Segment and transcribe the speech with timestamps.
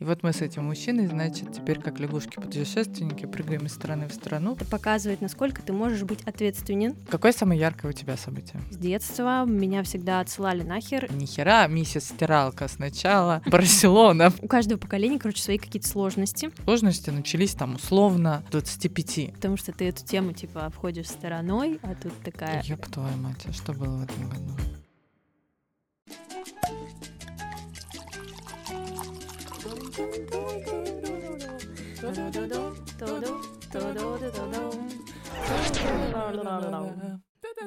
[0.00, 4.54] И вот мы с этим мужчиной, значит, теперь как лягушки-путешественники прыгаем из страны в страну.
[4.54, 6.96] Это показывает, насколько ты можешь быть ответственен.
[7.08, 8.60] Какое самое яркое у тебя событие?
[8.72, 11.12] С детства меня всегда отсылали нахер.
[11.12, 14.32] Ни хера, миссис Стиралка сначала, Барселона.
[14.42, 16.50] У каждого поколения, короче, свои какие-то сложности.
[16.64, 19.34] Сложности начались там условно 25.
[19.34, 22.64] Потому что ты эту тему, типа, обходишь стороной, а тут такая...
[22.64, 24.56] Ёб твою мать, а что было в этом году?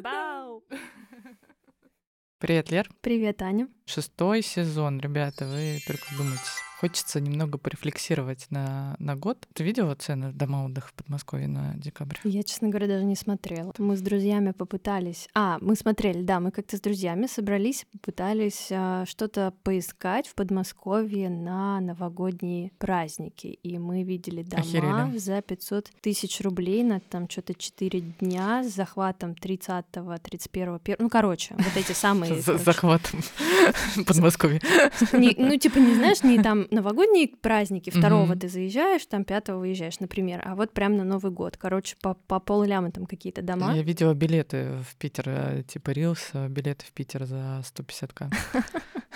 [0.02, 0.64] Бау!
[2.40, 2.90] Привет, Лер.
[3.02, 3.70] Привет, Аня.
[3.86, 6.67] Шестой сезон, ребята, вы только вдумайтесь.
[6.80, 9.48] Хочется немного порефлексировать на, на год.
[9.54, 12.18] Ты видела цены дома отдыха в Подмосковье на декабрь?
[12.24, 13.74] Я, честно говоря, даже не смотрела.
[13.80, 15.28] Мы с друзьями попытались...
[15.34, 21.30] А, мы смотрели, да, мы как-то с друзьями собрались, попытались а, что-то поискать в Подмосковье
[21.30, 23.48] на новогодние праздники.
[23.48, 25.18] И мы видели дома Охерели.
[25.18, 31.10] за 500 тысяч рублей на там что-то 4 дня с захватом 30-го, 31-го, 1 Ну,
[31.10, 32.40] короче, вот эти самые...
[32.42, 33.22] Захватом
[34.06, 34.62] Подмосковья.
[35.12, 38.40] ну, типа, не знаешь, не там новогодние праздники, второго Мгм.
[38.40, 41.58] ты заезжаешь, там пятого выезжаешь, например, а вот прям на Новый год.
[41.58, 43.74] Короче, по, по полляма там какие-то дома.
[43.76, 48.32] Я видела билеты в Питер, э, типа Рилс, э, билеты в Питер за 150к.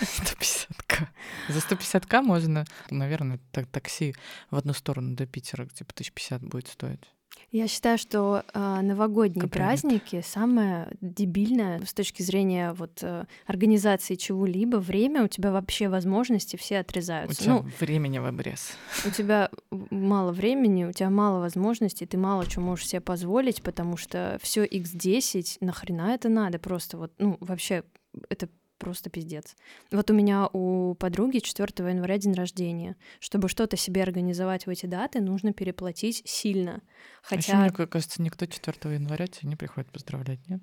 [0.02, 1.08] 150к.
[1.50, 4.16] За 150к можно, наверное, так, такси
[4.50, 7.02] в одну сторону до Питера, типа 1050 будет стоить.
[7.52, 9.54] Я считаю, что а, новогодние Комплимент.
[9.82, 14.78] праздники самое дебильное с точки зрения вот э, организации чего-либо.
[14.78, 17.42] Время у тебя вообще возможности все У отрезаются.
[17.44, 18.72] тебя Ну, времени в обрез.
[19.06, 23.98] у тебя мало времени, у тебя мало возможностей, ты мало чего можешь себе позволить, потому
[23.98, 26.58] что все x10, нахрена это надо?
[26.58, 27.84] Просто вот, ну, вообще,
[28.30, 28.48] это
[28.82, 29.56] просто пиздец.
[29.92, 32.96] Вот у меня у подруги 4 января день рождения.
[33.20, 36.82] Чтобы что-то себе организовать в эти даты, нужно переплатить сильно.
[37.22, 37.42] Хотя...
[37.42, 40.62] Хотя, мне кажется, никто 4 января тебе не приходит поздравлять, нет?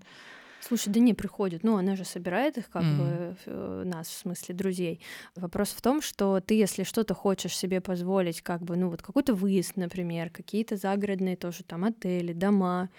[0.61, 1.63] слушай, да не приходит.
[1.65, 2.99] Ну, она же собирает их, как Мгм.
[2.99, 5.01] бы, э, нас, в смысле, друзей.
[5.37, 9.35] Вопрос в том, что ты, если что-то хочешь себе позволить, как бы, ну, вот какой-то
[9.35, 12.91] выезд, например, какие-то загородные тоже там отели, дома,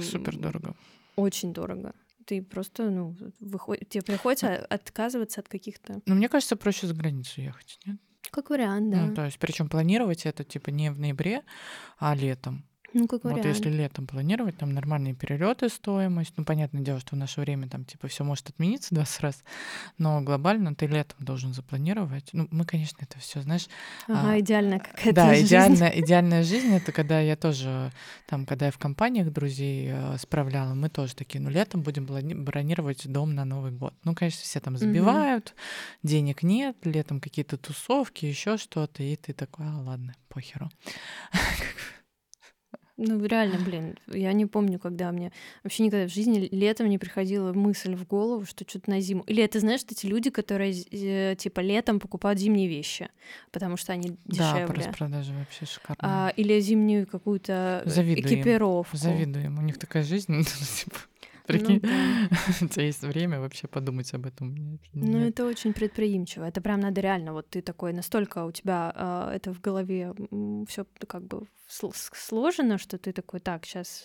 [0.00, 0.74] Супер дорого.
[1.14, 1.92] очень дорого.
[2.32, 3.86] Ты просто, ну, выход...
[3.90, 6.00] тебе приходится отказываться от каких-то...
[6.06, 7.98] Но мне кажется, проще за границу ехать, нет?
[8.30, 9.04] Как вариант, да.
[9.04, 11.42] Ну, то есть, причем планировать это типа не в ноябре,
[11.98, 12.66] а летом.
[12.94, 16.34] Ну, как Вот если летом планировать, там нормальные перелеты, стоимость.
[16.36, 19.42] Ну, понятное дело, что в наше время там типа все может отмениться 20 раз,
[19.98, 22.30] но глобально ты летом должен запланировать.
[22.32, 23.68] Ну, мы, конечно, это все, знаешь,
[24.08, 25.46] Ага, а, идеальная какая-то да, жизнь.
[25.46, 27.92] идеальная, идеальная жизнь это когда я тоже,
[28.26, 33.10] там, когда я в компаниях друзей э, справляла, мы тоже такие, ну, летом будем бронировать
[33.10, 33.94] дом на Новый год.
[34.04, 35.54] Ну, конечно, все там забивают,
[36.02, 40.70] денег нет, летом какие-то тусовки, еще что-то, и ты такой, а, ладно, похеру.
[43.04, 45.32] Ну, реально, блин, я не помню, когда мне
[45.64, 49.24] вообще никогда в жизни летом не приходила мысль в голову, что что-то на зиму.
[49.26, 53.08] Или это, знаешь, эти люди, которые э, типа летом покупают зимние вещи,
[53.50, 54.86] потому что они Да, по дешевле.
[54.86, 55.98] распродаже вообще шикарно.
[56.00, 58.34] А, или зимнюю какую-то э, Завидую им.
[58.38, 58.96] экипировку.
[58.96, 60.44] Завидуем, у них такая жизнь, ну,
[61.46, 62.28] типа, Ну, прикинь, да.
[62.64, 64.78] у тебя есть время вообще подумать об этом.
[64.92, 66.44] Ну, это очень предприимчиво.
[66.44, 67.32] Это прям надо реально.
[67.32, 70.14] Вот ты такой, настолько у тебя а, это в голове
[70.68, 74.04] все как бы сложено, что ты такой, так, сейчас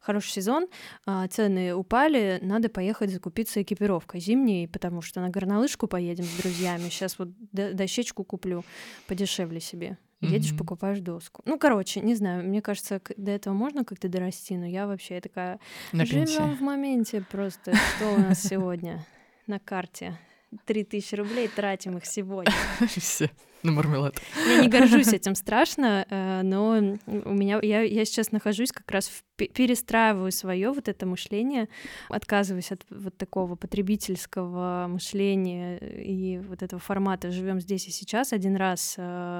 [0.00, 0.68] хороший сезон,
[1.04, 6.88] а, цены упали, надо поехать закупиться экипировкой зимней, потому что на горнолыжку поедем с друзьями.
[6.88, 8.64] Сейчас вот дощечку куплю
[9.06, 9.98] подешевле себе.
[10.20, 10.58] Едешь, Мгм.
[10.58, 11.42] покупаешь доску.
[11.44, 15.60] Ну, короче, не знаю, мне кажется, до этого можно как-то дорасти, но я вообще такая
[15.92, 17.74] На Живем в моменте просто.
[17.76, 19.04] Что у нас сегодня
[19.46, 20.16] на карте?
[20.64, 22.52] Три тысячи рублей тратим их сегодня.
[22.88, 23.30] Все,
[23.62, 24.14] на мармелад.
[24.46, 29.08] Я не горжусь этим страшно, э, но у меня я, я сейчас нахожусь как раз
[29.08, 31.68] в пе- перестраиваю свое вот это мышление,
[32.08, 38.32] отказываюсь от вот такого потребительского мышления и вот этого формата живем здесь и сейчас.
[38.32, 38.92] Один раз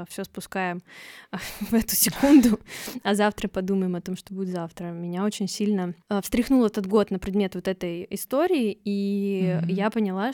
[0.08, 0.82] все спускаем
[1.60, 2.58] в эту секунду,
[3.02, 4.86] а завтра подумаем о том, что будет завтра.
[4.86, 9.68] Меня очень сильно э, встряхнул этот год на предмет вот этой истории, и Мгм.
[9.68, 10.32] я поняла,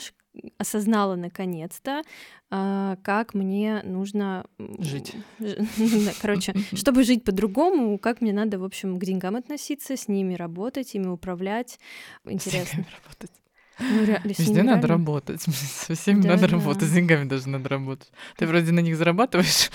[0.57, 2.01] осознала наконец-то,
[2.49, 4.45] как мне нужно
[4.79, 5.13] Жить.
[6.21, 10.93] Короче, чтобы жить по-другому, как мне надо, в общем, к деньгам относиться, с ними работать,
[10.95, 11.79] ими управлять.
[12.23, 12.85] С Интересно.
[13.03, 13.31] работать.
[13.77, 15.41] Ну, ре- Везде надо реально- работать.
[15.41, 16.53] Со всеми Да, надо да.
[16.53, 18.09] работать, с деньгами даже надо работать.
[18.37, 19.69] Ты вроде на них зарабатываешь,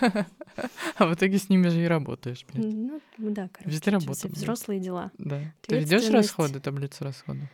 [0.96, 2.66] а в итоге с ними же и работаешь, блядь.
[2.74, 3.70] Ну, да, короче.
[3.70, 4.26] Везде работа.
[4.28, 5.12] Взрослые дела.
[5.18, 5.40] Да.
[5.60, 7.44] Ты ведешь расходы, таблицу расходов?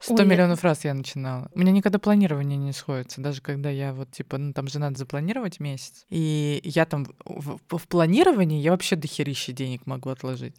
[0.00, 1.50] Сто миллионов раз я начинала.
[1.54, 4.98] У меня никогда планирование не сходится, даже когда я вот, типа, ну, там же надо
[4.98, 6.04] запланировать месяц.
[6.08, 10.54] И я там в, в планировании я вообще дохерища денег могу отложить.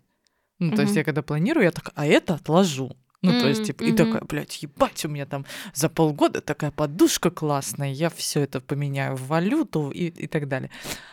[0.59, 2.95] Ну, то есть я когда планирую, я так, а это отложу.
[3.21, 3.89] Ну, mm-hmm, то есть, типа, mm-hmm.
[3.89, 8.61] и такая, блядь, ебать, у меня там за полгода такая подушка классная, я все это
[8.61, 10.71] поменяю в валюту и, и так далее.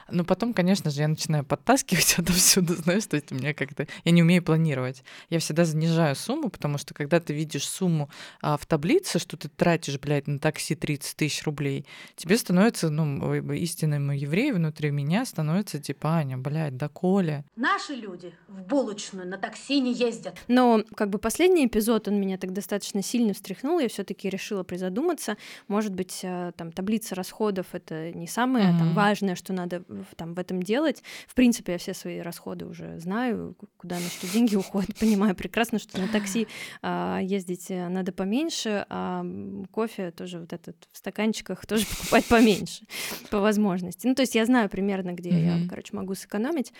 [0.08, 3.88] Но потом, конечно же, я начинаю подтаскивать отовсюду, знаешь, то есть у меня как-то...
[4.04, 5.02] Я не умею планировать.
[5.30, 8.08] Я всегда занижаю сумму, потому что когда ты видишь сумму
[8.40, 13.34] а, в таблице, что ты тратишь, блядь, на такси 30 тысяч рублей, тебе становится, ну,
[13.52, 17.44] истинным евреем внутри меня становится, типа, Аня, блядь, да Коля.
[17.56, 20.38] Наши люди в булочную на такси не ездят.
[20.46, 24.62] Но, как бы, последний эпизод эпизод, он меня так достаточно сильно встряхнул, я все-таки решила
[24.62, 25.36] призадуматься.
[25.68, 28.78] Может быть, э, там таблица расходов это не самое mm-hmm.
[28.78, 29.82] там важное, что надо
[30.16, 31.02] там в этом делать.
[31.26, 35.78] В принципе, я все свои расходы уже знаю, куда на что деньги уходят, понимаю прекрасно,
[35.78, 36.46] что на такси
[36.82, 39.24] а, ездить э, надо поменьше, а
[39.70, 42.84] кофе тоже вот этот в стаканчиках тоже покупать поменьше
[43.30, 44.06] по возможности.
[44.06, 45.62] Ну, то есть я знаю примерно, где mm-hmm.
[45.62, 46.72] я, короче, могу сэкономить.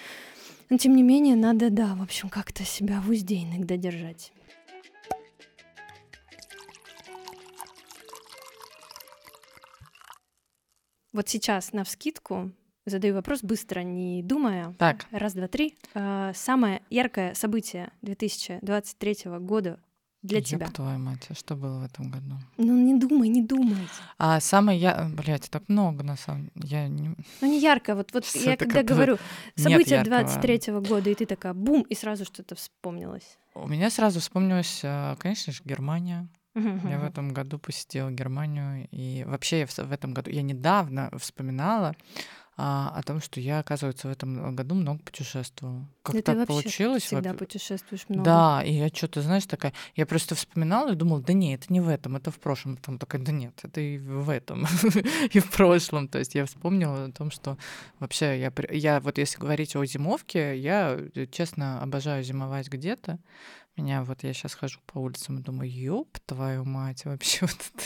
[0.68, 4.32] Но тем не менее, надо, да, в общем, как-то себя в узде иногда держать.
[11.16, 12.52] Вот сейчас на вскидку
[12.84, 14.74] задаю вопрос быстро, не думая.
[14.78, 15.06] Так.
[15.10, 15.74] Раз, два, три.
[15.94, 19.80] А, самое яркое событие 2023 года
[20.20, 20.66] для Ёб тебя.
[20.66, 22.34] твою мать, а что было в этом году?
[22.58, 23.88] Ну не думай, не думай.
[24.18, 27.14] А самое я, блядь, так много на самом я не...
[27.40, 29.16] Ну не яркое, вот, вот я когда говорю
[29.54, 33.38] событие 23 -го года, и ты такая бум, и сразу что-то вспомнилось.
[33.54, 36.28] У меня сразу вспомнилось, а, конечно же, Германия.
[36.56, 41.10] Я в этом году посетила Германию, и вообще я в, в этом году, я недавно
[41.18, 41.94] вспоминала
[42.58, 45.86] а, о том, что я, оказывается, в этом году много путешествовала.
[46.02, 47.02] Как да так ты получилось?
[47.02, 47.38] Всегда во...
[47.38, 48.24] путешествуешь много.
[48.24, 51.80] Да, и я что-то, знаешь, такая, я просто вспоминала и думала, да нет, это не
[51.80, 52.76] в этом, это в прошлом.
[52.76, 54.64] Потом такая, да нет, это и в этом,
[55.32, 56.08] и в прошлом.
[56.08, 57.58] То есть я вспомнила о том, что
[57.98, 60.98] вообще я, я вот если говорить о зимовке, я,
[61.30, 63.18] честно, обожаю зимовать где-то.
[63.76, 67.84] Меня вот я сейчас хожу по улицам и думаю, ёб твою мать, вообще вот это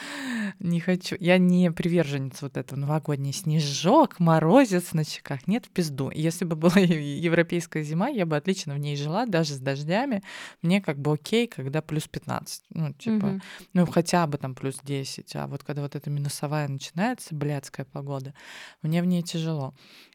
[0.58, 1.16] не хочу.
[1.20, 5.46] Я не приверженец вот этого новогодний снежок, морозец на щеках.
[5.46, 6.10] Нет, в пизду.
[6.14, 10.22] Если бы была европейская зима, я бы отлично в ней жила, даже с дождями.
[10.62, 12.64] Мне как бы окей, когда плюс 15.
[12.70, 13.40] Ну, типа, угу.
[13.74, 15.36] ну, хотя бы там плюс 10.
[15.36, 18.34] А вот когда вот эта минусовая начинается, блядская погода,
[18.82, 19.74] мне в ней тяжело.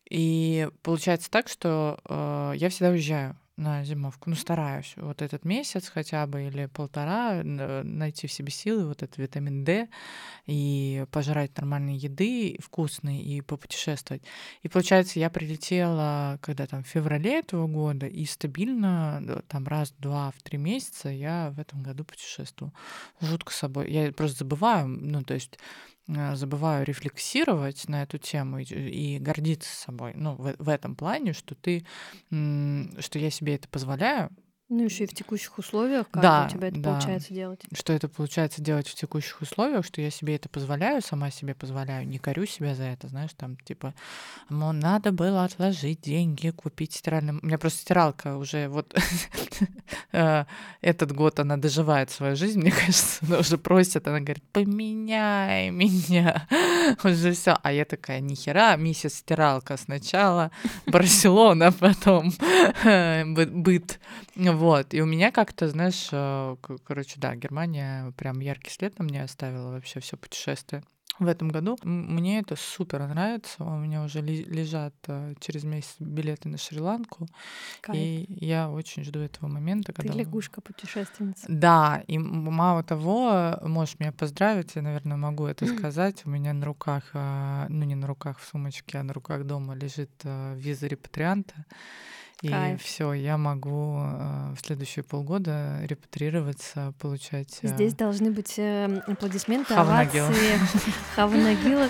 [0.10, 4.30] И получается так, что э, я всегда уезжаю на зимовку.
[4.30, 9.18] Ну, стараюсь вот этот месяц хотя бы или полтора найти в себе силы, вот этот
[9.18, 9.90] витамин D,
[10.46, 14.24] и пожрать нормальной еды, вкусной, и попутешествовать.
[14.64, 20.42] И получается, я прилетела, когда там в феврале этого года, и стабильно там раз-два в
[20.42, 22.74] три месяца я в этом году путешествую.
[23.22, 23.92] Жутко с собой.
[23.92, 25.60] Я просто забываю, ну, то есть
[26.08, 30.14] забываю рефлексировать на эту тему и, и гордиться собой.
[30.16, 31.86] Ну, в, в этом плане, что ты,
[32.30, 34.30] что я себе это позволяю,
[34.70, 36.92] ну, еще и в текущих условиях, как да, у тебя это да.
[36.92, 37.62] получается делать.
[37.74, 42.08] Что это получается делать в текущих условиях, что я себе это позволяю, сама себе позволяю,
[42.08, 43.94] не корю себя за это, знаешь, там, типа,
[44.50, 47.34] ну, надо было отложить деньги, купить стиральный...
[47.42, 48.96] У меня просто стиралка уже вот
[50.14, 50.46] э,
[50.82, 56.48] этот год, она доживает свою жизнь, мне кажется, она уже просит, она говорит, поменяй меня,
[57.04, 57.58] уже все.
[57.62, 60.52] А я такая, нихера, миссис стиралка сначала,
[60.88, 62.32] Барселона, потом
[62.86, 64.00] э, быт,
[64.54, 69.24] вот, и у меня как-то, знаешь, э, короче, да, Германия прям яркий след на мне
[69.24, 70.84] оставила вообще все путешествие
[71.20, 71.78] в этом году.
[71.84, 73.64] Мне это супер нравится.
[73.64, 77.28] У меня уже лежат э, через месяц билеты на Шри-Ланку.
[77.94, 79.94] И я очень жду этого момента.
[79.94, 80.18] Ты когда...
[80.18, 81.46] лягушка-путешественница.
[81.48, 86.26] Да, и мало того, можешь меня поздравить, я, наверное, могу это сказать.
[86.26, 89.76] У меня на руках, э, ну не на руках в сумочке, а на руках дома
[89.76, 91.66] лежит виза репатрианта.
[92.44, 97.60] И все, я могу э, в следующие полгода репатрироваться, получать...
[97.62, 100.26] Э, Здесь должны быть э, аплодисменты, Хавнагил.
[100.26, 100.60] овации.
[101.16, 101.88] Хавнагила.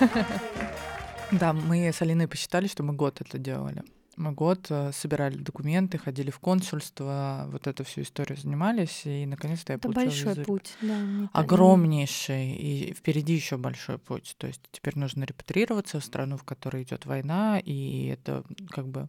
[1.31, 3.81] Да, мы с Алиной посчитали, что мы год это делали.
[4.15, 9.77] Мы год собирали документы, ходили в консульство, вот эту всю историю занимались, и наконец-то я
[9.77, 10.45] Это получила большой визу.
[10.45, 11.29] путь, да.
[11.33, 14.35] Огромнейший, и впереди еще большой путь.
[14.37, 19.01] То есть теперь нужно репатрироваться в страну, в которой идет война, и это как бы
[19.01, 19.05] э,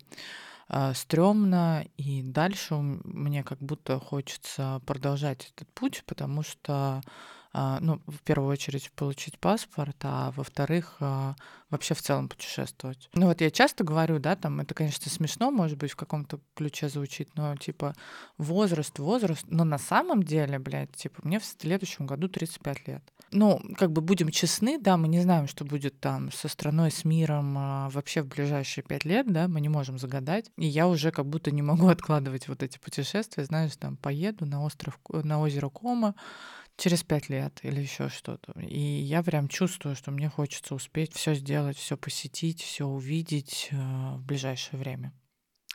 [0.94, 7.02] стрёмно, и дальше мне как будто хочется продолжать этот путь, потому что
[7.56, 11.36] а, ну, в первую очередь получить паспорт, а во-вторых, а,
[11.70, 13.08] вообще в целом путешествовать.
[13.14, 16.88] Ну вот я часто говорю, да, там это, конечно, смешно, может быть, в каком-то ключе
[16.88, 17.94] звучит, но типа
[18.38, 23.12] возраст, возраст, но на самом деле, блядь, типа мне в следующем году 35 лет.
[23.30, 27.04] Ну, как бы будем честны, да, мы не знаем, что будет там со страной, с
[27.04, 30.50] миром а, вообще в ближайшие пять лет, да, мы не можем загадать.
[30.56, 34.62] И я уже как будто не могу откладывать вот эти путешествия, знаешь, там поеду на
[34.62, 36.14] остров, на озеро Кома,
[36.76, 38.52] через пять лет или еще что-то.
[38.60, 43.76] И я прям чувствую, что мне хочется успеть все сделать, все посетить, все увидеть э,
[43.76, 45.12] в ближайшее время.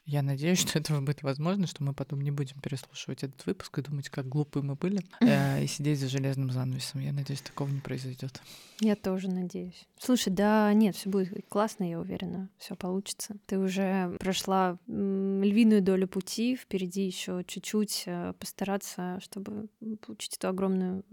[0.10, 3.84] Я надеюсь, что этого будет возможно, что мы потом не будем переслушивать этот выпуск и
[3.84, 7.02] думать, как глупые мы были, э, и сидеть за железным занавесом.
[7.02, 8.42] Я надеюсь, такого не произойдет.
[8.80, 9.88] Я тоже надеюсь.
[10.00, 13.36] Слушай, да, нет, все будет классно, я уверена, все получится.
[13.46, 19.68] Ты уже прошла львиную долю пути, впереди еще чуть-чуть э, постараться, чтобы
[20.02, 21.04] получить эту огромную,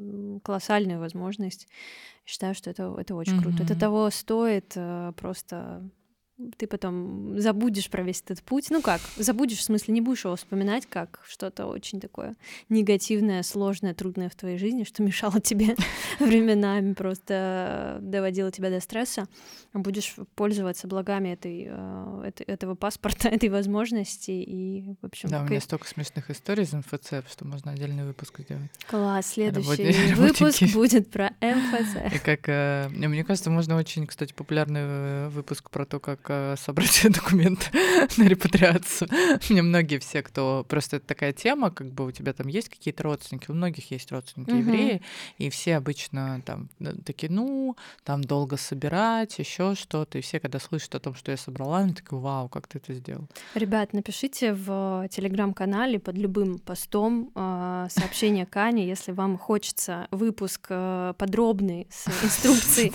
[0.43, 1.69] колоссальную возможность.
[2.25, 3.43] Считаю, что это, это очень mm-hmm.
[3.43, 3.63] круто.
[3.63, 5.83] Это того стоит э, просто
[6.59, 8.67] ты потом забудешь про весь этот путь.
[8.71, 12.37] Ну как, забудешь, в смысле, не будешь его вспоминать как что-то очень такое
[12.69, 15.77] негативное, сложное, трудное в твоей жизни, что мешало тебе
[16.21, 19.29] временами, просто доводило тебя до стресса.
[19.73, 25.31] Будешь пользоваться благами этой, э, этого паспорта, этой возможности и, в общем...
[25.31, 28.71] Да, у меня столько смешных историй из МФЦ, что можно отдельный выпуск сделать.
[28.89, 32.15] Класс, следующий выпуск будет про МФЦ.
[32.15, 36.55] И как, э, мне кажется, можно очень, кстати, популярный э, выпуск про то, как Э,
[36.57, 37.67] собрать документы
[38.17, 39.09] на репатриацию.
[39.49, 40.65] Мне многие все, кто...
[40.69, 44.11] Просто это такая тема, как бы у тебя там есть какие-то родственники, у многих есть
[44.11, 44.59] родственники угу.
[44.59, 45.03] евреи,
[45.39, 50.19] и все обычно там э, такие, ну, там долго собирать, еще что-то.
[50.19, 52.95] И все, когда слышат о том, что я собрала, они такие, вау, как ты это
[52.95, 53.27] сделал.
[53.55, 61.87] Ребят, напишите в телеграм-канале под любым постом э, сообщение Кане, если вам хочется выпуск подробный
[61.91, 62.93] с инструкцией.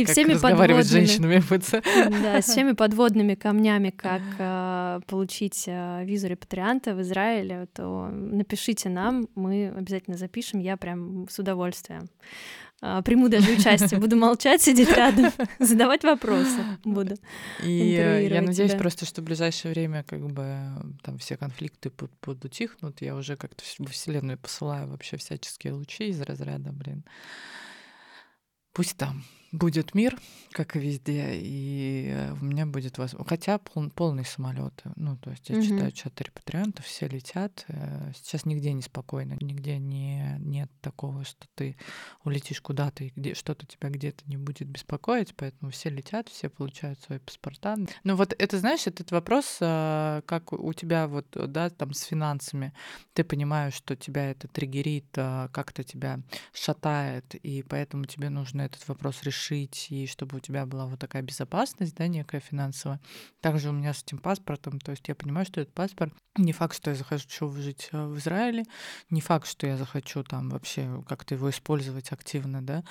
[0.00, 1.70] И всеми разговаривать с женщинами МФЦ.
[2.22, 8.88] Да, с всеми подводными камнями, как э, получить э, визу репатрианта в Израиле, то напишите
[8.88, 12.08] нам, мы обязательно запишем, я прям с удовольствием
[12.80, 17.16] э, приму даже участие, буду молчать, сидеть рядом, задавать вопросы буду.
[17.64, 18.80] И э, я надеюсь тебя.
[18.80, 20.56] просто, что в ближайшее время как бы
[21.02, 21.90] там все конфликты
[22.20, 27.04] подутихнут, я уже как-то в Вселенную посылаю вообще всяческие лучи из разряда, блин.
[28.72, 30.18] Пусть там будет мир,
[30.50, 33.28] как и везде, и э, у меня будет возможность.
[33.28, 34.82] Хотя пол, полный самолет.
[34.96, 35.64] Ну, то есть я угу.
[35.64, 37.66] читаю чаты репатриантов, все летят.
[37.68, 41.76] Э, сейчас нигде не спокойно, нигде не, нет такого, что ты
[42.24, 47.00] улетишь куда-то, и где что-то тебя где-то не будет беспокоить, поэтому все летят, все получают
[47.00, 47.76] свои паспорта.
[48.04, 52.72] Ну вот это, знаешь, этот вопрос, э, как у тебя вот, да, там с финансами,
[53.12, 56.20] ты понимаешь, что тебя это триггерит, как-то тебя
[56.54, 60.98] шатает, и поэтому тебе нужно этот вопрос решить решить, и чтобы у тебя была вот
[60.98, 63.00] такая безопасность, да, некая финансовая.
[63.40, 66.76] Также у меня с этим паспортом, то есть я понимаю, что этот паспорт не факт,
[66.76, 68.64] что я захочу жить э, в Израиле,
[69.10, 72.84] не факт, что я захочу там вообще как-то его использовать активно, да.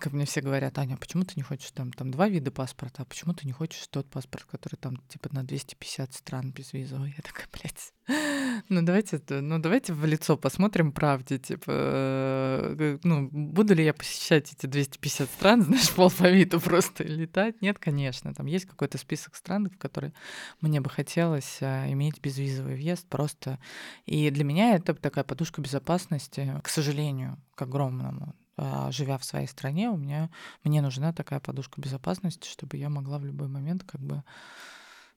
[0.00, 3.04] Как мне все говорят, Аня, почему ты не хочешь там, там два вида паспорта, а
[3.04, 6.96] почему ты не хочешь тот паспорт, который там типа на 250 стран без визы?
[6.96, 7.92] Я такая, блядь,
[8.68, 14.52] ну давайте, ну давайте в лицо посмотрим правде, типа, э, ну буду ли я посещать
[14.52, 17.60] эти 250 стран, знаешь, по алфавиту просто летать?
[17.60, 20.12] Нет, конечно, там есть какой-то список стран, в которые
[20.60, 23.58] мне бы хотелось а, иметь безвизовый въезд просто.
[24.06, 29.48] И для меня это такая подушка безопасности, к сожалению, к огромному а, живя в своей
[29.48, 30.30] стране, у меня
[30.62, 34.22] мне нужна такая подушка безопасности, чтобы я могла в любой момент как бы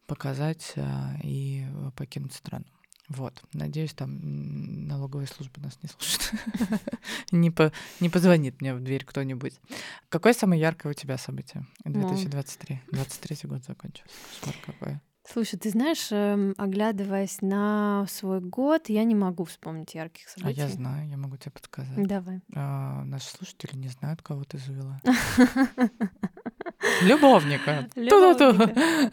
[0.07, 2.65] показать а, и покинуть страну.
[3.09, 6.81] Вот, надеюсь, там налоговая служба нас не слушает.
[7.31, 7.71] не, по,
[8.01, 9.53] не позвонит мне в дверь кто-нибудь.
[10.09, 12.81] Какое самое яркое у тебя событие 2023?
[12.91, 14.11] 23 год закончился.
[14.41, 14.99] Кошмар какой.
[15.29, 20.61] Слушай, ты знаешь, эм, оглядываясь на свой год, я не могу вспомнить ярких событий.
[20.61, 22.07] А я знаю, я могу тебе подсказать.
[22.07, 22.41] Давай.
[22.55, 25.01] А, наши слушатели не знают, кого ты завела.
[27.03, 27.87] Любовника.
[27.95, 29.11] Любовника.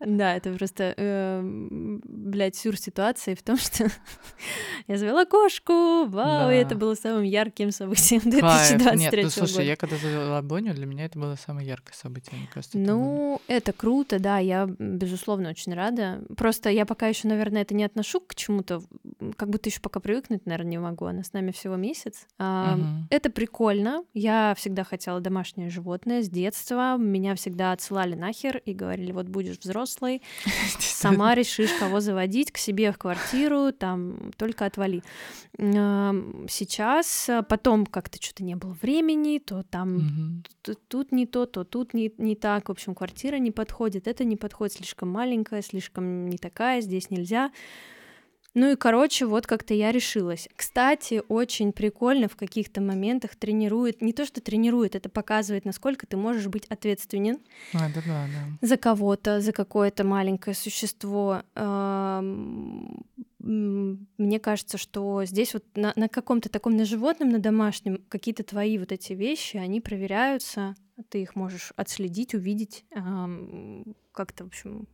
[0.00, 3.90] Да, это просто, э, блядь, сюр ситуации в том, что
[4.86, 9.76] я завела кошку, вау, и это было самым ярким событием 2023 Нет, ну слушай, я
[9.76, 12.78] когда завела Боню, для меня это было самое яркое событие, мне кажется.
[12.78, 16.22] Ну, это круто, да, я, безусловно, очень рада.
[16.36, 18.82] Просто я пока еще, наверное, это не отношу к чему-то,
[19.36, 21.06] как будто еще пока привыкнуть, наверное, не могу.
[21.06, 22.26] Она с нами всего месяц.
[22.38, 24.04] Это прикольно.
[24.14, 29.58] Я всегда хотела домашнее животное с детства меня всегда отсылали нахер и говорили, вот будешь
[29.58, 30.22] взрослый,
[30.78, 35.02] сама решишь, кого заводить к себе в квартиру, там только отвали.
[35.56, 40.42] Сейчас, э, потом как-то что-то не было времени, то там
[40.88, 42.68] тут не то, то тут не, не так.
[42.68, 47.50] В общем, квартира не подходит, это не подходит, слишком маленькая, слишком не такая, здесь нельзя.
[48.56, 50.48] Ну и, короче, вот как-то я решилась.
[50.56, 56.16] Кстати, очень прикольно в каких-то моментах тренирует, не то что тренирует, это показывает, насколько ты
[56.16, 57.40] можешь быть ответственен
[57.74, 58.66] а, да, да, да.
[58.66, 61.42] за кого-то, за какое-то маленькое существо.
[63.38, 68.78] Мне кажется, что здесь вот на, на каком-то таком, на животном, на домашнем, какие-то твои
[68.78, 70.76] вот эти вещи, они проверяются,
[71.10, 72.86] ты их можешь отследить, увидеть,
[74.12, 74.88] как-то, в общем,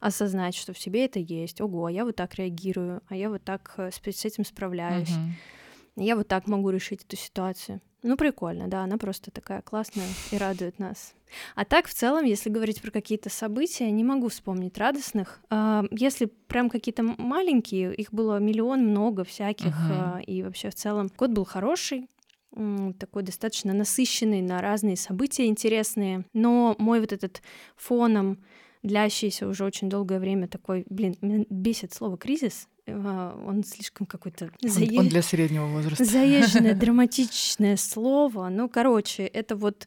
[0.00, 1.60] осознать, что в себе это есть.
[1.60, 5.10] Ого, а я вот так реагирую, а я вот так э, с этим справляюсь.
[5.10, 6.04] Uh-huh.
[6.04, 7.80] Я вот так могу решить эту ситуацию.
[8.04, 11.14] Ну, прикольно, да, она просто такая классная и радует нас.
[11.56, 15.40] А так, в целом, если говорить про какие-то события, не могу вспомнить радостных.
[15.50, 20.22] А, если прям какие-то маленькие, их было миллион, много всяких, uh-huh.
[20.22, 22.08] и вообще в целом год был хороший,
[22.98, 27.42] такой достаточно насыщенный на разные события интересные, но мой вот этот
[27.76, 28.38] фоном
[28.82, 31.16] длящийся уже очень долгое время такой, блин,
[31.50, 34.98] бесит слово кризис, а, он слишком какой-то заезж...
[34.98, 36.04] он для среднего возраста.
[36.04, 38.48] заезженное драматичное слово.
[38.48, 39.86] Ну короче это вот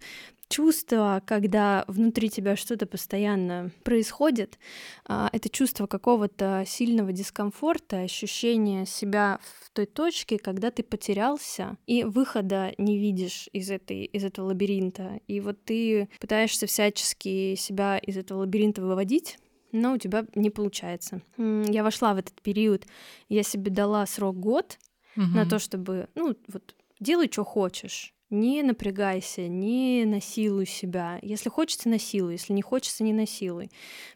[0.51, 4.59] чувство, когда внутри тебя что-то постоянно происходит,
[5.05, 12.03] а, это чувство какого-то сильного дискомфорта, ощущение себя в той точке, когда ты потерялся и
[12.03, 15.21] выхода не видишь из, этой, из этого лабиринта.
[15.27, 19.39] И вот ты пытаешься всячески себя из этого лабиринта выводить,
[19.71, 21.21] но у тебя не получается.
[21.37, 22.85] Я вошла в этот период,
[23.29, 24.77] я себе дала срок год
[25.15, 25.25] угу.
[25.25, 31.19] на то, чтобы, ну, вот, делай, что хочешь не напрягайся, не насилуй себя.
[31.21, 33.69] Если хочется, насилуй, если не хочется, не насилуй.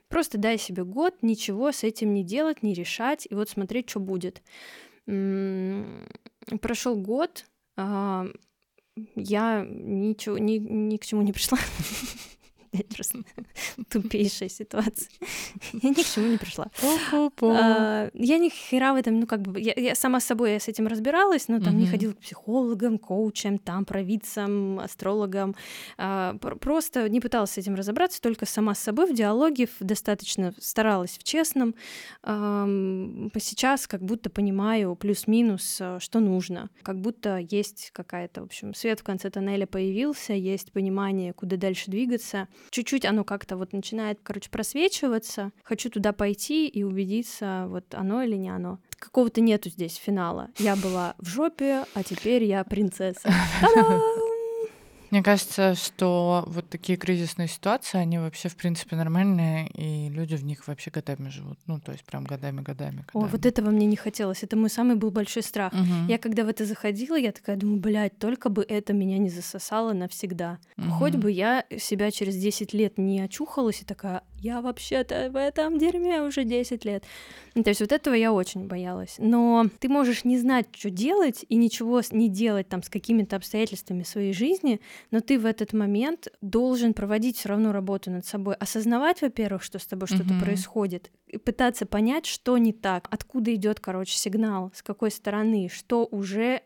[0.07, 3.99] Просто дай себе год, ничего с этим не делать, не решать, и вот смотреть, что
[3.99, 4.41] будет.
[5.05, 7.45] Прошел год,
[7.77, 8.27] а,
[9.15, 11.59] я ничего, ни, ни к чему не пришла.
[12.83, 13.19] просто
[13.89, 15.09] тупейшая ситуация.
[15.73, 16.67] Я ни к чему не пришла.
[17.41, 20.67] А, я ни хера в этом, ну как бы, я, сама с собой я с
[20.67, 25.55] этим разбиралась, но там не ходила к психологам, коучам, там, провидцам, астрологам.
[25.97, 31.17] А, просто не пыталась с этим разобраться, только сама с собой в диалоге достаточно старалась
[31.17, 31.75] в честном.
[32.23, 36.69] Сейчас как будто понимаю плюс-минус, а, что нужно.
[36.83, 41.91] Как будто есть какая-то, в общем, свет в конце тоннеля появился, есть понимание, куда дальше
[41.91, 45.51] двигаться чуть-чуть оно как-то вот начинает, короче, просвечиваться.
[45.63, 48.79] Хочу туда пойти и убедиться, вот оно или не оно.
[48.99, 50.49] Какого-то нету здесь финала.
[50.57, 53.29] Я была в жопе, а теперь я принцесса.
[53.61, 54.24] Та-дам!
[55.15, 60.43] Мне кажется, что вот такие кризисные ситуации, они вообще, в принципе, нормальные, и люди в
[60.43, 61.57] них вообще годами живут.
[61.67, 63.05] Ну, то есть прям годами-годами.
[63.13, 64.43] О, вот этого мне не хотелось.
[64.43, 65.71] Это мой самый был большой страх.
[65.71, 66.09] Угу.
[66.09, 69.93] Я когда в это заходила, я такая думаю, блядь, только бы это меня не засосало
[69.93, 70.59] навсегда.
[70.77, 70.89] Угу.
[70.89, 75.79] Хоть бы я себя через 10 лет не очухалась и такая, я вообще-то в этом
[75.79, 77.03] дерьме уже 10 лет.
[77.55, 79.15] Ну, то есть вот этого я очень боялась.
[79.17, 84.03] Но ты можешь не знать, что делать, и ничего не делать там с какими-то обстоятельствами
[84.03, 84.79] своей жизни,
[85.09, 89.79] но ты в этот момент должен проводить все равно работу над собой, осознавать, во-первых, что
[89.79, 94.83] с тобой что-то происходит, и пытаться понять, что не так, откуда идет, короче, сигнал, с
[94.83, 96.61] какой стороны, что уже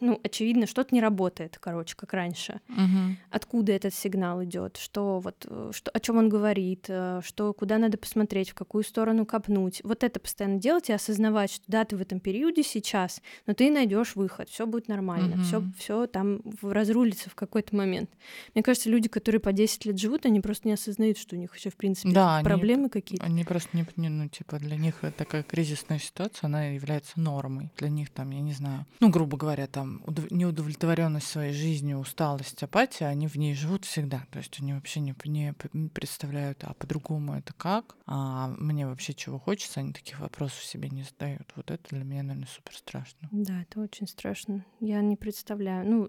[0.00, 2.60] ну, очевидно, что-то не работает, короче, как раньше.
[2.68, 3.16] Угу.
[3.30, 7.78] Откуда этот сигнал идет, что вот, э, что, о чем он говорит, э, что куда
[7.78, 9.80] надо посмотреть, в какую сторону копнуть.
[9.84, 13.70] Вот это постоянно делать и осознавать, что да, ты в этом периоде сейчас, но ты
[13.70, 15.42] найдешь выход, все будет нормально, угу.
[15.42, 18.10] все, все там разрулится в какой-то момент.
[18.54, 21.54] Мне кажется, люди, которые по 10 лет живут, они просто не осознают, что у них
[21.56, 23.24] еще в принципе да, проблемы какие-то.
[23.24, 27.70] Они просто не, ну, типа, для них такая кризисная ситуация, она является нормой.
[27.76, 32.62] Для них там, я не знаю, ну, грубо говоря, говоря, там неудовлетворенность своей жизнью, усталость,
[32.62, 34.22] апатия, они в ней живут всегда.
[34.30, 35.52] То есть они вообще не, не
[35.88, 41.02] представляют, а по-другому это как, а мне вообще чего хочется, они таких вопросов себе не
[41.02, 41.52] задают.
[41.56, 43.28] Вот это для меня, наверное, супер страшно.
[43.32, 44.64] Да, это очень страшно.
[44.78, 45.88] Я не представляю.
[45.88, 46.08] Ну,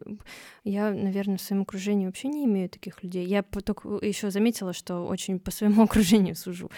[0.64, 3.26] я, наверное, в своем окружении вообще не имею таких людей.
[3.26, 6.70] Я только еще заметила, что очень по своему окружению сужу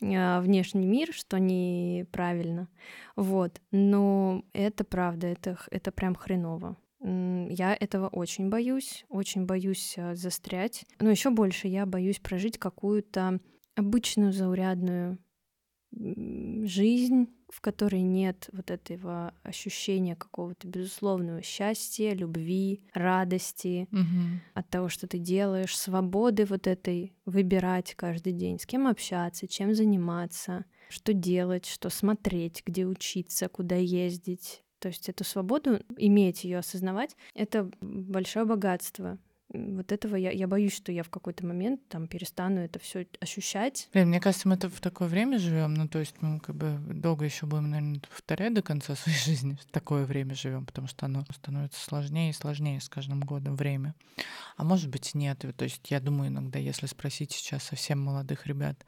[0.00, 2.68] а, внешний мир, что неправильно.
[3.16, 3.60] Вот.
[3.70, 6.76] Но это правда, это, это прям хреново.
[7.00, 10.84] Я этого очень боюсь, очень боюсь а, застрять.
[11.00, 13.40] Но еще больше я боюсь прожить какую-то
[13.74, 15.18] обычную заурядную
[15.94, 24.40] жизнь, в которой нет вот этого ощущения какого-то безусловного счастья, любви, радости Мгм.
[24.54, 29.74] от того, что ты делаешь, свободы вот этой выбирать каждый день, с кем общаться, чем
[29.74, 34.62] заниматься, что делать, что смотреть, где учиться, куда ездить.
[34.82, 39.16] То есть эту свободу, иметь ее, осознавать, это большое богатство.
[39.52, 43.88] Вот этого я, я боюсь, что я в какой-то момент там перестану это все ощущать.
[43.92, 46.78] Блин, мне кажется, мы это в такое время живем, ну то есть мы как бы
[46.94, 49.58] долго еще будем, наверное, повторять до конца своей жизни.
[49.60, 53.94] В такое время живем, потому что оно становится сложнее и сложнее с каждым годом время.
[54.56, 55.44] А может быть нет.
[55.56, 58.84] То есть я думаю иногда, если спросить сейчас совсем молодых ребят,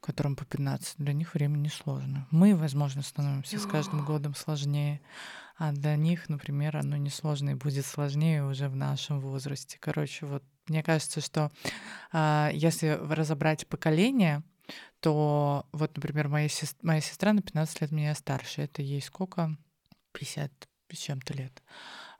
[0.00, 2.26] которым по 15, для них время не сложно.
[2.30, 5.00] Мы, возможно, становимся с каждым годом сложнее.
[5.58, 9.78] А для них, например, оно не сложно и будет сложнее уже в нашем возрасте.
[9.80, 11.50] Короче, вот мне кажется, что
[12.12, 14.42] а, если разобрать поколение,
[15.00, 18.62] то вот, например, моя, сес- моя сестра на 15 лет меня старше.
[18.62, 19.56] Это ей сколько?
[20.12, 20.50] 50
[20.92, 21.62] с чем-то лет.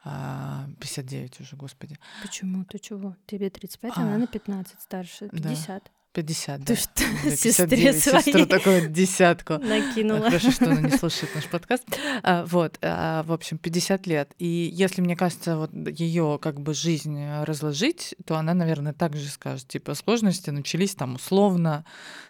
[0.05, 1.99] А, 59 уже, господи.
[2.23, 2.65] Почему?
[2.65, 3.17] Ты чего?
[3.27, 4.03] Тебе 35, а А.
[4.05, 5.49] она на 15 старше, Да.
[6.17, 6.65] 50.
[6.65, 6.81] 50, Ты да.
[6.81, 6.91] что,
[7.25, 9.55] Да, сестре 59, сестру своей такую десятку.
[9.55, 10.23] А, накинула?
[10.23, 11.85] Хорошо, что она не слушает наш подкаст.
[12.23, 14.33] А, Вот, а, в общем, 50 лет.
[14.39, 19.29] И если, мне кажется, вот ее как бы жизнь разложить, то она, наверное, так же
[19.29, 19.69] скажет.
[19.69, 21.85] Типа, сложности начались там условно,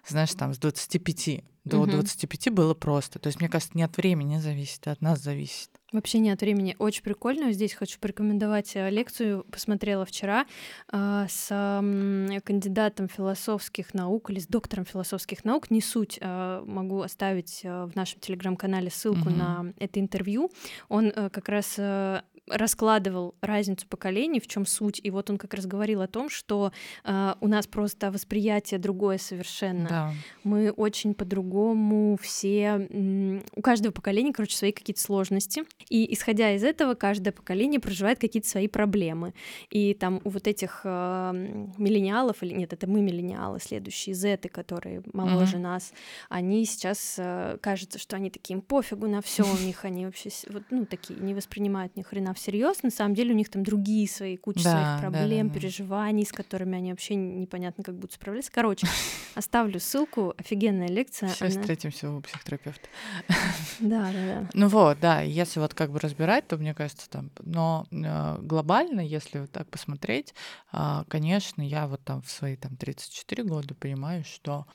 [0.06, 1.44] знаешь, там с 25.
[1.64, 1.90] До Мгм.
[1.92, 3.18] 25 было просто.
[3.18, 5.70] То есть, мне кажется, не от времени зависит, а от нас зависит.
[5.92, 6.74] Вообще нет времени.
[6.80, 7.52] Очень прикольно.
[7.52, 9.44] Здесь хочу порекомендовать э, лекцию.
[9.52, 10.44] Посмотрела вчера
[10.90, 15.70] а, с м, кандидатом философских наук или с доктором философских наук.
[15.70, 16.18] Не суть.
[16.20, 19.38] а, Могу оставить э, в нашем телеграм-канале ссылку Мгм.
[19.38, 20.50] на это интервью.
[20.88, 25.00] Он э, как раз э, раскладывал разницу поколений, в чем суть.
[25.02, 26.72] И вот он как раз говорил о том, что
[27.04, 29.88] э, у нас просто восприятие другое совершенно.
[29.88, 30.12] Да.
[30.44, 32.86] Мы очень по-другому все...
[32.90, 35.64] м, У каждого поколения, короче, свои какие-то сложности.
[35.88, 39.34] И исходя из этого, каждое поколение проживает какие-то свои проблемы.
[39.70, 41.30] И там у вот этих э,
[41.76, 45.92] миллениалов, или нет, это мы миллениалы, следующие зеты, которые моложе нас,
[46.28, 50.30] они сейчас э, кажется, что они такие им пофигу на все у них, они вообще
[50.48, 52.82] вот, ну, такие не воспринимают ни хрена всерьез.
[52.84, 55.54] На самом деле у них там другие свои, куча Да, своих да, да, проблем, да.
[55.54, 58.52] переживаний, с которыми они вообще непонятно как будут справляться.
[58.52, 58.86] Короче,
[59.34, 61.28] оставлю ссылку, офигенная лекция.
[61.30, 62.88] Сейчас она- встретимся у психотерапевта.
[63.80, 64.50] Да, да, да.
[64.54, 69.00] Ну вот, да, если вот как бы разбирать, то мне кажется, там, но э, глобально,
[69.00, 70.34] если вот так посмотреть,
[70.72, 74.66] а, конечно, я вот там в свои там 34 года понимаю, что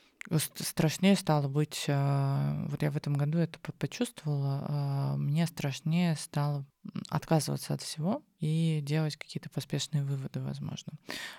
[0.54, 6.16] страшнее стало быть, а, вот я в этом году это по- почувствовала, а, мне страшнее
[6.16, 6.64] стало
[7.08, 10.92] отказываться от всего и делать какие-то поспешные выводы, возможно.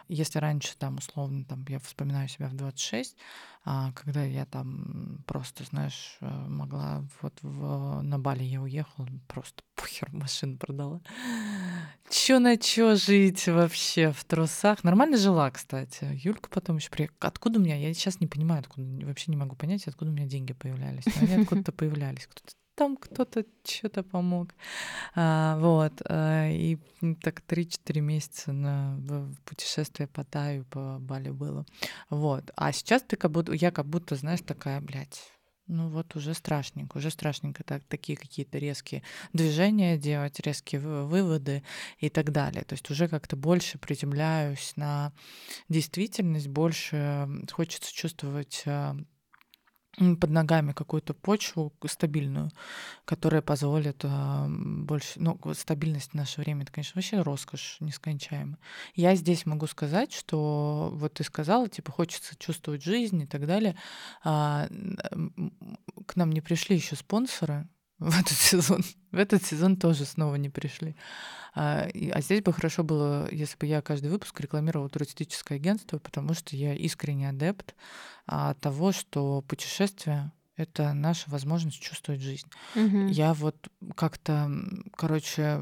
[0.08, 3.17] Если раньше там условно, там я вспоминаю себя в 26,
[3.65, 9.63] а, когда я там просто, знаешь, э, могла вот в- на Бали я уехала, просто
[9.75, 11.01] похер машину продала.
[12.10, 14.84] Чё на чё жить вообще в трусах?
[14.84, 16.08] Нормально жила, кстати.
[16.23, 17.17] Юлька потом еще приехала.
[17.21, 17.75] Откуда у меня?
[17.75, 21.03] Я сейчас не понимаю, откуда, вообще не могу понять, откуда у меня деньги появлялись.
[21.06, 22.27] Но они откуда-то появлялись.
[22.27, 24.53] Кто-то там кто-то что-то помог.
[25.15, 26.01] А, вот.
[26.07, 26.77] а, и
[27.21, 28.99] так 3-4 месяца на
[29.45, 31.65] путешествие по Таю, по Бали было.
[32.09, 32.51] Вот.
[32.55, 35.21] А сейчас ты как будто, я как будто, знаешь, такая, блядь,
[35.67, 41.63] ну вот уже страшненько, уже страшненько так, такие какие-то резкие движения делать, резкие вы- выводы
[41.99, 42.63] и так далее.
[42.63, 45.13] То есть уже как-то больше приземляюсь на
[45.69, 49.07] действительность, больше хочется чувствовать м,
[49.97, 52.51] под ногами какую-то почву стабильную,
[53.06, 55.19] которая позволит м, больше...
[55.19, 58.58] Ну, стабильность в наше время, это, конечно, вообще роскошь нескончаемая.
[58.95, 63.75] Я здесь могу сказать, что вот ты сказала, типа, хочется чувствовать жизнь и так далее.
[64.23, 64.67] А,
[66.08, 67.67] к нам не пришли еще спонсоры
[68.10, 68.84] в этот сезон.
[69.12, 70.96] В этот сезон тоже снова не пришли.
[71.56, 76.00] А, и- а здесь бы хорошо было, если бы я каждый выпуск рекламировала туристическое агентство,
[76.00, 77.76] потому что я искренне адепт
[78.26, 82.48] а, того, что путешествие— это наша возможность чувствовать жизнь.
[82.76, 83.08] Мгм.
[83.08, 83.56] Я вот
[83.96, 84.52] как-то,
[84.96, 85.60] короче,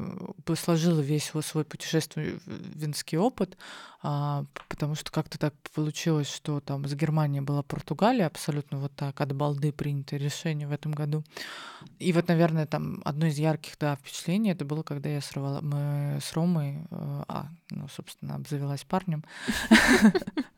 [0.56, 3.56] сложила весь свой путешественский опыт,
[4.02, 9.20] а, потому что как-то так получилось, что там с Германии была Португалия, абсолютно вот так
[9.20, 11.24] от балды принято решение в этом году.
[11.98, 16.18] И вот, наверное, там одно из ярких да, впечатлений это было, когда я срывала, мы
[16.20, 19.24] с Ромой, э, а, ну, собственно, обзавелась парнем.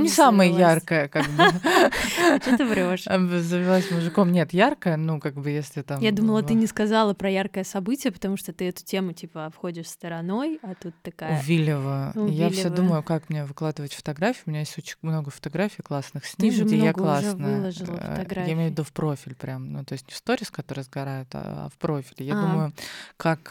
[0.00, 1.44] Не самая яркая, как бы.
[2.40, 3.06] Что ты врешь?
[3.06, 4.32] Обзавелась мужиком.
[4.32, 6.00] Нет, яркая, ну, как бы, если там...
[6.00, 9.88] Я думала, ты не сказала про яркое событие, потому что ты эту тему, типа, обходишь
[9.88, 11.40] стороной, а тут такая...
[11.40, 12.12] Увилева.
[12.28, 14.42] Я все думаю, как мне выкладывать фотографии.
[14.46, 17.70] У меня есть очень много фотографий классных с ним, где я классно.
[17.72, 19.72] Я имею в виду в профиль прям.
[19.72, 22.26] Ну, то есть не в сторис, которые сгорают, а в профиле.
[22.26, 22.72] Я думаю,
[23.16, 23.50] как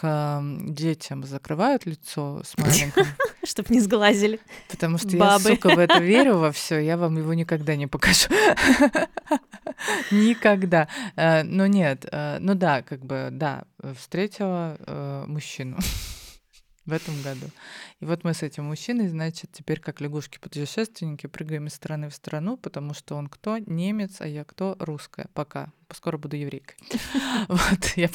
[0.73, 3.06] детям закрывают лицо с маленьким.
[3.43, 4.39] Чтоб не сглазили.
[4.69, 8.29] Потому что я, сука, в это верю во все, я вам его никогда не покажу.
[10.11, 10.87] Никогда.
[11.15, 13.63] Э, но нет, э, ну да, как бы, да,
[13.95, 15.77] встретила э, мужчину
[16.85, 17.47] в этом году.
[17.99, 22.57] И вот мы с этим мужчиной, значит, теперь как лягушки-путешественники прыгаем из страны в страну,
[22.57, 23.57] потому что он кто?
[23.57, 24.75] Немец, а я кто?
[24.79, 25.27] Русская.
[25.33, 25.71] Пока.
[25.93, 26.77] Скоро буду еврейкой.
[27.47, 28.09] Вот, я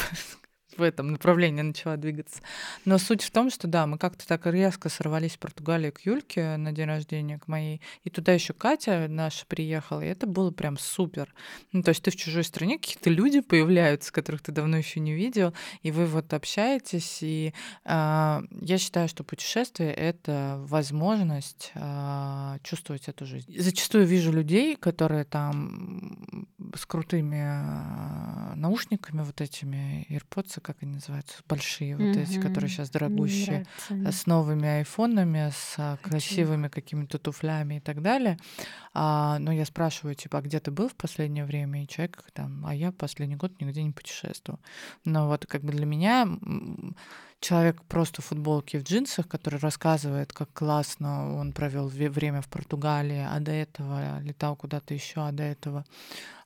[0.79, 2.41] в этом направлении начала двигаться.
[2.85, 6.57] Но суть в том, что да, мы как-то так резко сорвались в Португалию к Юльке
[6.57, 7.81] на день рождения, к моей.
[8.05, 11.33] И туда еще Катя наша приехала, и это было прям супер.
[11.73, 15.15] Ну, то есть ты в чужой стране, какие-то люди появляются, которых ты давно еще не
[15.15, 17.19] видел, и вы вот общаетесь.
[17.23, 17.53] И
[17.85, 23.55] э, я считаю, что путешествие— это возможность э, чувствовать эту жизнь.
[23.59, 31.37] Зачастую вижу людей, которые там с крутыми э, наушниками вот этими AirPods, как они называются,
[31.49, 37.81] большие вот эти, которые сейчас дорогущие, с новыми айфонами, с а, красивыми какими-то туфлями и
[37.81, 38.37] так далее.
[38.93, 41.85] А, но я спрашиваю, типа, а где ты был в последнее время?
[41.85, 44.59] И человек там, а я последний год нигде не путешествовал.
[45.05, 46.27] Но вот как бы для меня
[47.41, 53.27] человек просто в футболке в джинсах, который рассказывает, как классно он провел время в Португалии,
[53.29, 55.85] а до этого летал куда-то еще, а до этого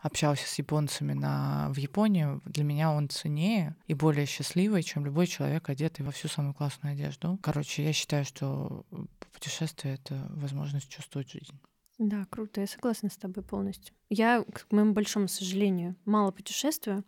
[0.00, 5.26] общался с японцами на, в Японии, для меня он ценнее и более счастливый, чем любой
[5.26, 7.38] человек, одетый во всю самую классную одежду.
[7.42, 8.84] Короче, я считаю, что
[9.32, 11.58] путешествие— это возможность чувствовать жизнь.
[11.98, 13.94] Да, круто, я согласна с тобой полностью.
[14.10, 17.04] Я, к моему большому сожалению, мало путешествую.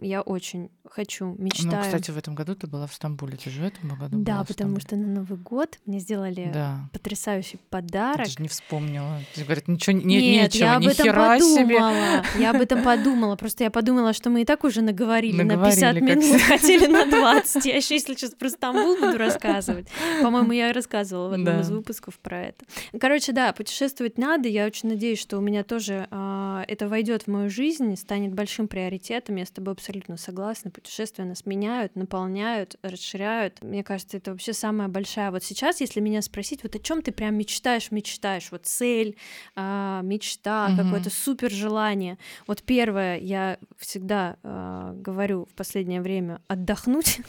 [0.00, 1.76] Я очень хочу, ну, мечтаю.
[1.76, 3.36] Ну, кстати, в этом году ты была в Стамбуле.
[3.36, 6.88] Ты же в этом году Да, была потому что на Новый год мне сделали да.
[6.92, 8.26] потрясающий подарок.
[8.26, 9.20] Ты же не вспомнила.
[9.34, 12.22] Ты говорит, ничего, не, Нет, нечего, я об этом подумала.
[12.22, 12.24] Себе.
[12.40, 13.34] Я об этом подумала.
[13.34, 17.06] Просто я подумала, что мы и так уже наговорили, наговорили на 50 минут, хотели на
[17.06, 17.64] 20.
[17.64, 19.88] Я еще, если сейчас про Стамбул буду рассказывать.
[20.22, 21.60] По-моему, я рассказывала в одном да.
[21.60, 22.64] из выпусков про это.
[23.00, 24.48] Короче, да, путешествовать надо.
[24.48, 26.35] Я очень надеюсь, что у меня тоже а,
[26.68, 29.36] это войдет в мою жизнь, станет большим приоритетом.
[29.36, 30.70] Я с тобой абсолютно согласна.
[30.70, 33.62] Путешествия нас меняют, наполняют, расширяют.
[33.62, 35.30] Мне кажется, это вообще самая большая.
[35.30, 39.16] Вот сейчас, если меня спросить, вот о чем ты прям мечтаешь, мечтаешь, вот цель,
[39.54, 40.76] а, мечта, mm-hmm.
[40.76, 42.18] какое-то супер желание.
[42.46, 47.20] Вот первое, я всегда а, говорю в последнее время отдохнуть,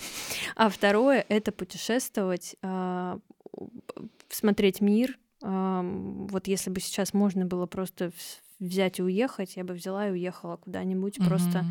[0.55, 3.19] а второе это путешествовать, а,
[4.29, 8.11] смотреть мир, вот если бы сейчас можно было просто
[8.59, 11.27] взять и уехать, я бы взяла и уехала куда-нибудь mm-hmm.
[11.27, 11.65] просто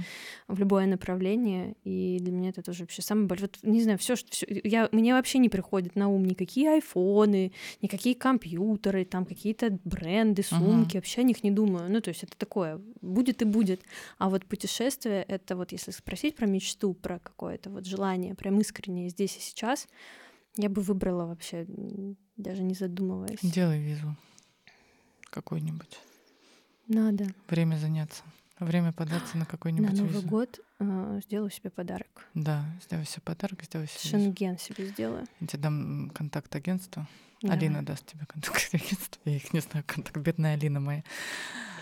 [0.49, 1.77] в любое направление.
[1.85, 3.51] И для меня это тоже вообще самое большое.
[3.53, 7.53] Вот, не знаю, все, что всё, я, мне вообще не приходит на ум никакие айфоны,
[7.83, 10.93] никакие компьютеры, там какие-то бренды, сумки.
[10.93, 10.99] Mm-hmm.
[10.99, 11.91] Вообще о них не думаю.
[11.91, 13.83] Ну, то есть это такое, будет и будет.
[14.19, 19.09] А вот путешествие— это вот если спросить про мечту, про какое-то вот желание, прям искреннее
[19.09, 19.89] здесь и сейчас,
[20.57, 21.67] я бы выбрала вообще,
[22.37, 23.41] даже не задумываясь.
[23.43, 24.17] Делай визу
[25.31, 25.99] какой-нибудь.
[26.89, 27.27] Надо.
[27.49, 28.23] Время заняться.
[28.59, 30.27] Время податься на какой-нибудь На Новый визу.
[30.29, 30.61] год
[31.25, 32.27] сделаю себе подарок.
[32.35, 35.27] Да, сделаю себе подарок, сделаю себе Шенген себе сделаю.
[35.41, 37.07] Я тебе дам контакт агентства.
[37.43, 37.53] Да.
[37.53, 39.21] Алина даст тебе контакт агентства.
[39.25, 40.17] Я их не знаю, контакт.
[40.17, 41.03] Бедная Алина моя.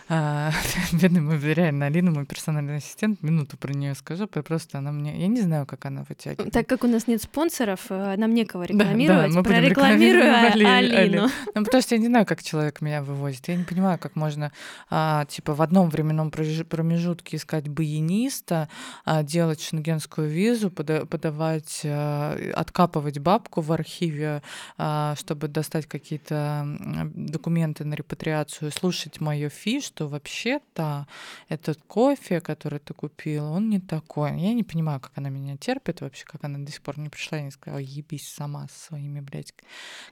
[0.09, 0.51] А,
[0.93, 5.29] бедный мой, реально, Алина, мой персональный ассистент, минуту про нее скажу, просто она мне, я
[5.29, 6.53] не знаю, как она вытягивает.
[6.53, 10.97] Так как у нас нет спонсоров, э, нам некого рекламировать, да, да, мы прорекламирую Алину.
[10.99, 11.29] Алину.
[11.55, 14.53] Ну, потому что я не знаю, как человек меня вывозит, я не понимаю, как можно,
[14.91, 18.69] а, типа, в одном временном промежутке искать баяниста, а,
[19.25, 24.43] делать шенгенскую визу, пода подавать, а, откапывать бабку в архиве,
[24.79, 26.67] а, чтобы достать какие-то
[27.15, 31.07] документы на репатриацию, слушать мое фиш, что вообще-то
[31.49, 34.39] этот кофе, который ты купил, он не такой.
[34.41, 37.39] Я не понимаю, как она меня терпит вообще, как она до сих пор не пришла
[37.39, 39.55] и не сказала, ебись сама со своими, блядь,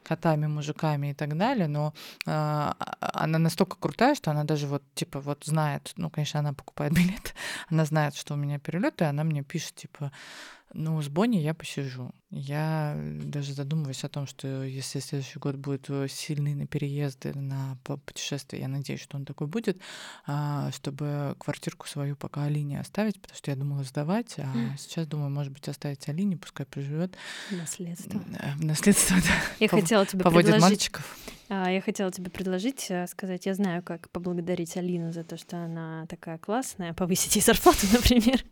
[0.02, 1.94] котами, мужиками и так далее, но
[2.26, 6.92] э, она настолько крутая, что она даже вот, типа, вот знает, ну, конечно, она покупает
[6.96, 7.34] билет,
[7.68, 10.12] она знает, что у меня перелет, и она мне пишет, типа,
[10.74, 12.12] ну, с Бонни я посижу.
[12.30, 17.76] Я даже задумываюсь о том, что если следующий год будет э, сильный на переезды, на
[17.84, 19.78] путешествия, я надеюсь, что он такой будет,
[20.26, 25.30] а, чтобы квартирку свою пока Алине оставить, потому что я думала сдавать, а сейчас думаю,
[25.30, 27.16] может быть, оставить Алине, пускай приживет.
[27.50, 28.22] Наследство.
[28.58, 29.34] Наследство, да.
[29.60, 30.70] Я хотела тебе Поводит предложить...
[30.70, 31.18] мальчиков.
[31.54, 35.58] А, я хотела тебе предложить э, сказать, я знаю, как поблагодарить Алину за то, что
[35.58, 38.42] она такая классная, повысить ей зарплату, например.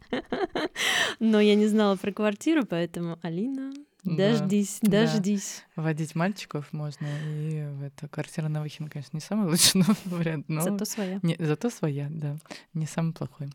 [1.19, 3.73] Но я не знала про квартиру, поэтому Алина,
[4.05, 5.63] Дождись, да, дождись.
[5.77, 5.83] Да.
[5.83, 10.63] Водить мальчиков можно, и это квартира на Выхин, конечно, не самый лучший вариант, но...
[10.63, 11.21] Зато своя.
[11.23, 12.37] Не, зато своя, да,
[12.73, 13.51] не самый плохой.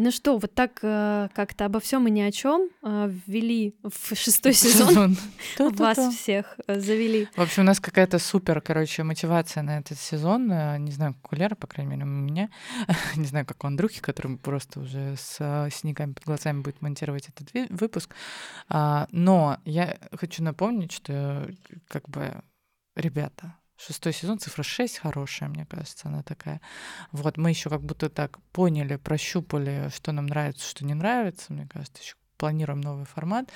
[0.00, 4.14] Ну что, вот так э, как-то обо всем и ни о чем э, ввели в
[4.14, 5.16] шестой сезон.
[5.58, 7.26] Вас всех э, завели.
[7.34, 10.46] В общем, у нас какая-то супер, короче, мотивация на этот сезон.
[10.84, 12.48] Не знаю, как у Леры, по крайней мере, у меня.
[13.16, 17.50] Не знаю, как у Андрюхи, который просто уже с синяками под глазами будет монтировать этот
[17.68, 18.14] выпуск.
[18.68, 21.50] А, но я хочу напомнить, что
[21.88, 22.40] как бы,
[22.94, 26.60] ребята, Шестой сезон, цифра 6 хорошая, мне кажется, она такая.
[27.12, 31.52] Вот мы еще как будто так поняли, прощупали, что нам нравится, что не нравится.
[31.52, 33.50] Мне кажется, еще планируем новый формат.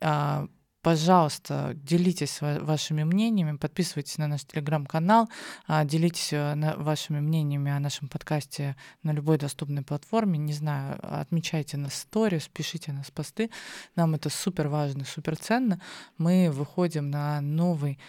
[0.00, 0.48] А,
[0.82, 5.30] пожалуйста, делитесь вашими мнениями, подписывайтесь на наш телеграм-канал,
[5.68, 10.36] а, делитесь э, вашими мнениями о нашем подкасте на любой доступной платформе.
[10.36, 13.50] Не знаю, отмечайте нас сторис, пишите нас посты.
[13.94, 15.80] Нам это супер важно, супер ценно.
[16.18, 18.00] Мы выходим на новый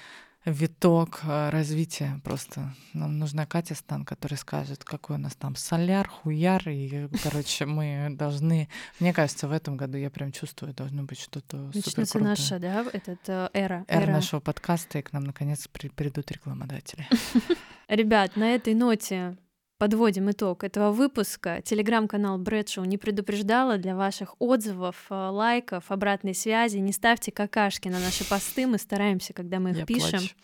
[0.46, 2.74] виток э, развития просто.
[2.94, 8.08] Нам нужна Катя Стан, которая скажет, какой у нас там соляр, хуяр, и, короче, мы
[8.12, 8.70] должны...
[9.00, 13.28] Мне кажется, в этом году я прям чувствую, должно быть что-то Начнется наша, да, этот
[13.54, 13.86] эра.
[13.88, 17.08] Эра нашего подкаста, и к нам, наконец, придут рекламодатели.
[17.88, 19.38] Ребят, на этой ноте
[19.82, 21.64] подводим итог этого выпуска.
[21.64, 26.78] Телеграм-канал Брэдшоу не предупреждала для ваших отзывов, э, лайков, обратной связи.
[26.78, 30.20] Не ставьте какашки на наши посты, мы стараемся, когда мы их Я пишем.
[30.20, 30.36] Плачу.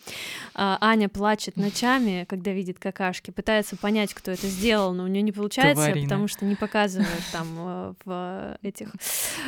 [0.54, 5.22] А, Аня плачет ночами, когда видит какашки, пытается понять, кто это сделал, но у нее
[5.22, 6.08] не получается, Тварина.
[6.08, 8.92] потому что не показывают там э, в этих,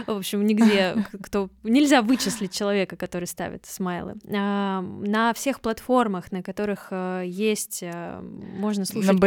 [0.06, 4.14] в общем, нигде, кто нельзя вычислить человека, который ставит смайлы.
[4.32, 7.82] А, на всех платформах, на которых э, есть,
[8.22, 9.18] можно слушать на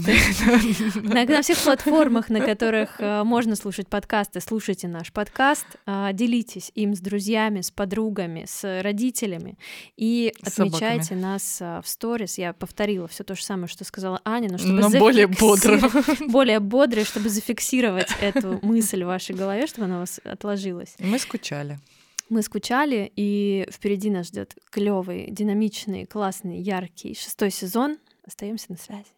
[0.00, 6.10] баррикад на, на всех платформах, на которых э, можно слушать подкасты, слушайте наш подкаст, э,
[6.12, 9.58] делитесь им с друзьями, с подругами, с родителями
[9.96, 11.20] и с отмечайте собаками.
[11.20, 12.38] нас э, в сторис.
[12.38, 14.98] Я повторила все то же самое, что сказала Аня, но чтобы но зафикси...
[14.98, 15.80] более бодро.
[16.28, 20.94] более бодро, чтобы зафиксировать эту мысль в вашей голове, чтобы она у вас отложилась.
[20.98, 21.78] Мы скучали.
[22.28, 27.98] Мы скучали, и впереди нас ждет клевый, динамичный, классный, яркий шестой сезон.
[28.26, 29.17] Остаемся на связи.